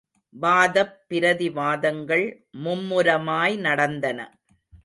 வாதப் 0.35 0.95
பிரதி 1.07 1.49
வாதங்கள் 1.49 2.25
மும்முரமாய் 2.63 3.55
நடந்தன. 3.57 4.19